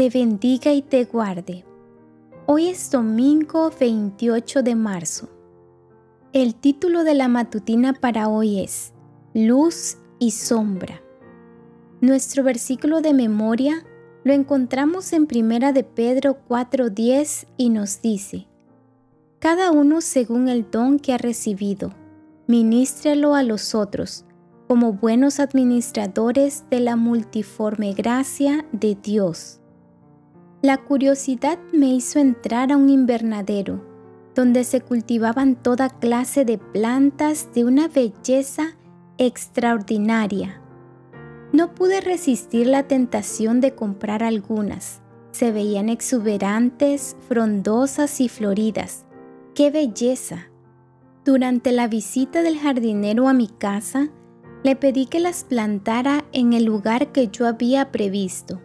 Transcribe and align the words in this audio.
te 0.00 0.08
bendiga 0.08 0.72
y 0.72 0.80
te 0.80 1.04
guarde. 1.04 1.62
Hoy 2.46 2.68
es 2.68 2.90
domingo 2.90 3.70
28 3.78 4.62
de 4.62 4.74
marzo. 4.74 5.28
El 6.32 6.54
título 6.54 7.04
de 7.04 7.12
la 7.12 7.28
matutina 7.28 7.92
para 7.92 8.30
hoy 8.30 8.60
es 8.60 8.94
Luz 9.34 9.98
y 10.18 10.30
sombra. 10.30 11.02
Nuestro 12.00 12.42
versículo 12.42 13.02
de 13.02 13.12
memoria 13.12 13.84
lo 14.24 14.32
encontramos 14.32 15.12
en 15.12 15.26
Primera 15.26 15.74
de 15.74 15.84
Pedro 15.84 16.38
4:10 16.48 17.46
y 17.58 17.68
nos 17.68 18.00
dice: 18.00 18.46
Cada 19.38 19.70
uno 19.70 20.00
según 20.00 20.48
el 20.48 20.70
don 20.70 20.98
que 20.98 21.12
ha 21.12 21.18
recibido, 21.18 21.92
ministrelo 22.46 23.34
a 23.34 23.42
los 23.42 23.74
otros 23.74 24.24
como 24.66 24.94
buenos 24.94 25.40
administradores 25.40 26.64
de 26.70 26.80
la 26.80 26.96
multiforme 26.96 27.92
gracia 27.92 28.64
de 28.72 28.94
Dios. 28.94 29.59
La 30.62 30.78
curiosidad 30.78 31.58
me 31.72 31.88
hizo 31.88 32.18
entrar 32.18 32.72
a 32.72 32.76
un 32.76 32.88
invernadero 32.90 33.84
donde 34.34 34.64
se 34.64 34.80
cultivaban 34.80 35.56
toda 35.56 35.88
clase 35.90 36.44
de 36.44 36.58
plantas 36.58 37.52
de 37.52 37.64
una 37.64 37.88
belleza 37.88 38.76
extraordinaria 39.18 40.60
no 41.52 41.74
pude 41.74 42.00
resistir 42.00 42.66
la 42.66 42.84
tentación 42.84 43.60
de 43.60 43.74
comprar 43.74 44.22
algunas. 44.22 45.02
Se 45.32 45.50
veían 45.50 45.88
exuberantes, 45.88 47.16
frondosas 47.28 48.20
y 48.20 48.28
floridas. 48.28 49.04
¡Qué 49.54 49.70
belleza! 49.70 50.48
Durante 51.24 51.72
la 51.72 51.88
visita 51.88 52.42
del 52.42 52.58
jardinero 52.58 53.28
a 53.28 53.32
mi 53.32 53.48
casa, 53.48 54.10
le 54.62 54.76
pedí 54.76 55.06
que 55.06 55.18
las 55.18 55.44
plantara 55.44 56.24
en 56.32 56.52
el 56.52 56.64
lugar 56.64 57.12
que 57.12 57.28
yo 57.28 57.46
había 57.46 57.90
previsto. 57.90 58.60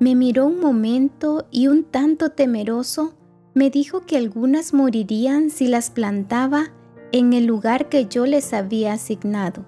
Me 0.00 0.14
miró 0.14 0.46
un 0.46 0.60
momento 0.60 1.46
y 1.50 1.66
un 1.66 1.82
tanto 1.82 2.30
temeroso 2.30 3.14
me 3.54 3.70
dijo 3.70 4.06
que 4.06 4.16
algunas 4.16 4.72
morirían 4.72 5.50
si 5.50 5.66
las 5.66 5.90
plantaba 5.90 6.70
en 7.10 7.32
el 7.32 7.46
lugar 7.46 7.88
que 7.88 8.06
yo 8.06 8.24
les 8.24 8.52
había 8.52 8.92
asignado. 8.92 9.64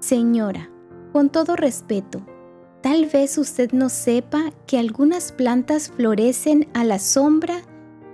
Señora, 0.00 0.70
con 1.12 1.30
todo 1.30 1.56
respeto, 1.56 2.20
tal 2.82 3.06
vez 3.06 3.38
usted 3.38 3.72
no 3.72 3.88
sepa 3.88 4.52
que 4.66 4.78
algunas 4.78 5.32
plantas 5.32 5.90
florecen 5.90 6.68
a 6.74 6.84
la 6.84 6.98
sombra 6.98 7.62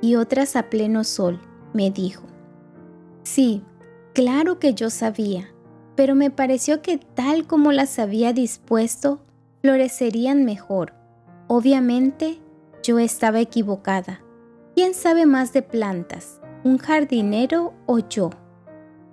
y 0.01 0.15
otras 0.15 0.55
a 0.55 0.71
pleno 0.71 1.03
sol, 1.03 1.41
me 1.73 1.91
dijo. 1.91 2.23
Sí, 3.25 3.65
claro 4.13 4.61
que 4.61 4.75
yo 4.75 4.91
sabía, 4.91 5.53
pero 5.97 6.15
me 6.15 6.31
pareció 6.31 6.83
que 6.83 6.99
tal 6.99 7.49
como 7.49 7.73
las 7.73 7.99
había 7.99 8.33
dispuesto, 8.33 9.21
florecerían 9.63 10.45
mejor. 10.45 11.02
Obviamente, 11.55 12.41
yo 12.83 12.99
estaba 12.99 13.39
equivocada. 13.39 14.23
¿Quién 14.75 14.95
sabe 14.95 15.27
más 15.27 15.53
de 15.53 15.61
plantas, 15.61 16.41
un 16.65 16.79
jardinero 16.79 17.75
o 17.85 17.99
yo? 17.99 18.31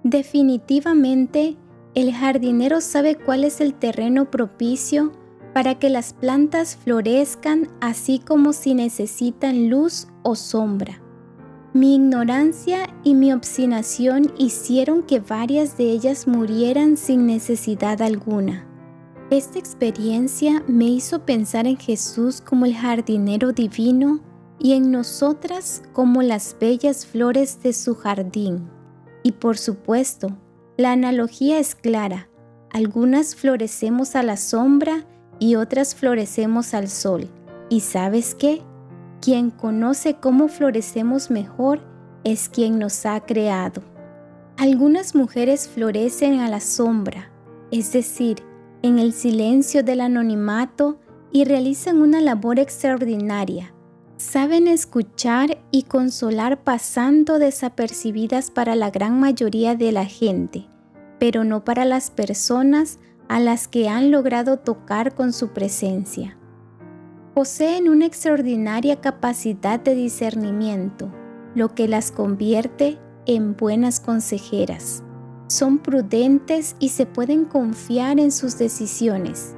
Definitivamente, 0.06 1.58
el 1.96 2.14
jardinero 2.14 2.80
sabe 2.80 3.16
cuál 3.16 3.44
es 3.44 3.60
el 3.60 3.74
terreno 3.74 4.32
propicio 4.32 5.12
para 5.54 5.80
que 5.80 5.90
las 5.90 6.14
plantas 6.14 6.78
florezcan 6.78 7.68
así 7.82 8.20
como 8.20 8.54
si 8.54 8.74
necesitan 8.74 9.70
luz 9.70 10.08
o 10.24 10.36
sombra. 10.36 11.02
Mi 11.74 11.96
ignorancia 11.96 12.88
y 13.04 13.16
mi 13.16 13.34
obstinación 13.34 14.32
hicieron 14.38 15.04
que 15.04 15.20
varias 15.20 15.76
de 15.76 15.92
ellas 15.92 16.26
murieran 16.26 16.96
sin 16.96 17.28
necesidad 17.28 18.02
alguna. 18.02 18.69
Esta 19.32 19.60
experiencia 19.60 20.64
me 20.68 20.86
hizo 20.86 21.24
pensar 21.24 21.68
en 21.68 21.78
Jesús 21.78 22.42
como 22.42 22.66
el 22.66 22.76
jardinero 22.76 23.52
divino 23.52 24.22
y 24.58 24.74
en 24.74 24.90
nosotras 24.90 25.84
como 25.94 26.24
las 26.24 26.56
bellas 26.60 27.06
flores 27.06 27.62
de 27.62 27.74
su 27.74 27.94
jardín. 27.94 28.68
Y 29.22 29.34
por 29.34 29.60
supuesto, 29.60 30.36
la 30.78 30.94
analogía 30.94 31.60
es 31.60 31.76
clara. 31.76 32.28
Algunas 32.72 33.36
florecemos 33.36 34.16
a 34.16 34.24
la 34.24 34.36
sombra 34.36 35.06
y 35.38 35.56
otras 35.56 35.94
florecemos 35.94 36.74
al 36.74 36.90
sol. 36.90 37.30
¿Y 37.70 37.82
sabes 37.82 38.34
qué? 38.34 38.64
Quien 39.22 39.52
conoce 39.52 40.16
cómo 40.16 40.48
florecemos 40.48 41.30
mejor 41.30 41.82
es 42.24 42.50
quien 42.50 42.80
nos 42.80 43.06
ha 43.06 43.20
creado. 43.20 43.84
Algunas 44.58 45.14
mujeres 45.14 45.70
florecen 45.70 46.40
a 46.40 46.50
la 46.50 46.60
sombra, 46.60 47.32
es 47.70 47.94
decir, 47.94 48.49
en 48.82 49.00
el 49.00 49.14
silencio 49.14 49.84
del 49.84 50.02
anonimato 50.02 51.00
y 51.32 51.46
realizan 51.46 52.02
una 52.02 52.22
labor 52.22 52.60
extraordinaria. 52.60 53.74
Saben 54.18 54.68
escuchar 54.68 55.58
y 55.72 55.84
consolar 55.84 56.64
pasando 56.64 57.40
desapercibidas 57.40 58.52
para 58.52 58.76
la 58.76 58.90
gran 58.90 59.20
mayoría 59.20 59.76
de 59.76 59.92
la 59.92 60.06
gente 60.06 60.68
pero 61.20 61.44
no 61.44 61.64
para 61.64 61.86
las 61.86 62.10
personas 62.10 62.98
a 63.28 63.40
las 63.40 63.68
que 63.68 63.90
han 63.90 64.10
logrado 64.10 64.58
tocar 64.58 65.14
con 65.14 65.34
su 65.34 65.50
presencia. 65.50 66.38
Poseen 67.36 67.90
una 67.90 68.06
extraordinaria 68.06 69.02
capacidad 69.02 69.80
de 69.80 69.94
discernimiento, 69.94 71.14
lo 71.54 71.76
que 71.76 71.88
las 71.88 72.12
convierte 72.12 72.98
en 73.26 73.56
buenas 73.56 74.00
consejeras. 74.00 75.04
Son 75.50 75.80
prudentes 75.80 76.78
y 76.80 76.90
se 76.90 77.06
pueden 77.06 77.44
confiar 77.44 78.20
en 78.20 78.32
sus 78.32 78.58
decisiones. 78.58 79.56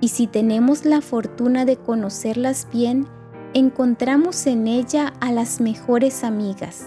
Y 0.00 0.08
si 0.08 0.26
tenemos 0.26 0.86
la 0.86 1.02
fortuna 1.02 1.66
de 1.66 1.76
conocerlas 1.76 2.66
bien, 2.72 3.06
encontramos 3.52 4.46
en 4.46 4.66
ella 4.66 5.12
a 5.20 5.30
las 5.32 5.60
mejores 5.60 6.24
amigas. 6.24 6.86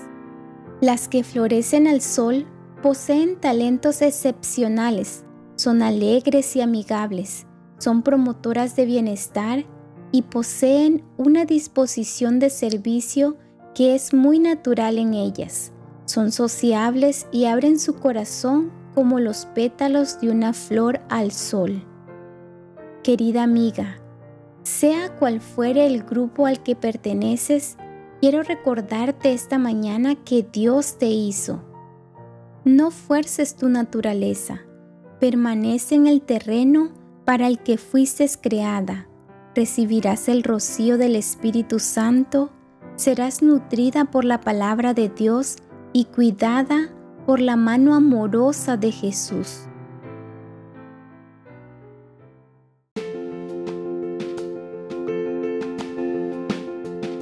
Las 0.81 1.07
que 1.07 1.23
florecen 1.23 1.87
al 1.87 2.01
sol 2.01 2.47
Poseen 2.85 3.37
talentos 3.37 4.03
excepcionales, 4.03 5.23
son 5.55 5.81
alegres 5.81 6.55
y 6.55 6.61
amigables, 6.61 7.47
son 7.79 8.03
promotoras 8.03 8.75
de 8.75 8.85
bienestar 8.85 9.65
y 10.11 10.21
poseen 10.21 11.03
una 11.17 11.45
disposición 11.45 12.37
de 12.37 12.51
servicio 12.51 13.37
que 13.73 13.95
es 13.95 14.13
muy 14.13 14.37
natural 14.37 14.99
en 14.99 15.15
ellas. 15.15 15.71
Son 16.15 16.31
sociables 16.31 17.27
y 17.33 17.43
abren 17.43 17.77
su 17.77 17.95
corazón 17.95 18.71
como 18.93 19.19
los 19.19 19.47
pétalos 19.47 20.21
de 20.21 20.31
una 20.31 20.53
flor 20.53 21.01
al 21.09 21.33
sol. 21.33 21.83
Querida 23.03 23.43
amiga, 23.43 23.97
sea 24.63 25.13
cual 25.17 25.41
fuere 25.41 25.85
el 25.85 26.03
grupo 26.03 26.45
al 26.45 26.63
que 26.63 26.73
perteneces, 26.77 27.75
quiero 28.21 28.43
recordarte 28.43 29.33
esta 29.33 29.59
mañana 29.59 30.15
que 30.15 30.47
Dios 30.49 30.97
te 30.97 31.07
hizo 31.07 31.61
no 32.63 32.91
fuerces 32.91 33.57
tu 33.57 33.67
naturaleza, 33.67 34.61
permanece 35.19 35.95
en 35.95 36.07
el 36.07 36.21
terreno 36.21 36.93
para 37.25 37.45
el 37.47 37.59
que 37.59 37.77
fuiste 37.77 38.25
creada. 38.41 39.09
Recibirás 39.53 40.29
el 40.29 40.43
rocío 40.43 40.97
del 40.97 41.17
Espíritu 41.17 41.79
Santo, 41.79 42.51
serás 42.95 43.43
nutrida 43.43 44.05
por 44.05 44.23
la 44.23 44.39
palabra 44.39 44.95
de 44.95 45.09
Dios 45.09 45.57
y 45.95 46.03
cuidada 46.03 46.89
por 47.25 47.39
la 47.39 47.55
mano 47.55 47.95
amorosa 47.95 48.75
de 48.75 48.91
Jesús. 48.91 49.61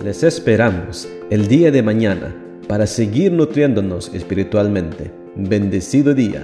Les 0.03 0.23
esperamos 0.23 1.07
el 1.29 1.47
día 1.47 1.69
de 1.69 1.83
mañana 1.83 2.35
para 2.67 2.87
seguir 2.87 3.31
nutriéndonos 3.31 4.11
espiritualmente. 4.11 5.13
Bendecido 5.35 6.15
día. 6.15 6.43